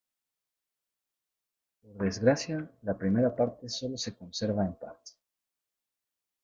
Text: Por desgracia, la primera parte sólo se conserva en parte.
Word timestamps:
Por 1.83 1.99
desgracia, 2.03 2.67
la 2.81 2.97
primera 2.97 3.35
parte 3.35 3.69
sólo 3.69 3.97
se 3.99 4.15
conserva 4.17 4.65
en 4.65 4.73
parte. 4.73 5.11